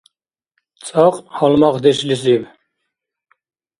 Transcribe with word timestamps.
Цӏакь— 0.85 1.19
гьалмагъдешлизиб 1.35 2.43